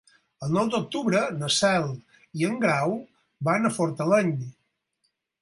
[0.45, 1.85] El nou d'octubre na Cel
[2.41, 2.97] i en Grau
[3.51, 4.35] van a Fortaleny.